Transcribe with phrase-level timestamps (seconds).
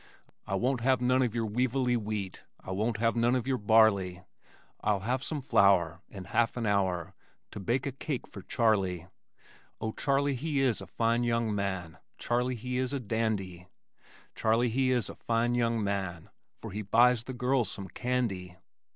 [0.47, 4.23] I won't have none of your weevilly wheat I won't have none of your barley,
[4.83, 7.13] I'll have some flour In half an hour
[7.51, 9.05] To bake a cake for Charley.
[9.79, 13.67] Oh, Charley, he is a fine young man, Charley he is a dandy,
[14.33, 18.57] Charley he is a fine young man For he buys the girls some candy.